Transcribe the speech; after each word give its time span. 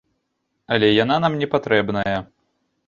Але 0.75 0.89
яна 1.03 1.21
нам 1.27 1.39
не 1.43 1.47
патрэбная. 1.53 2.19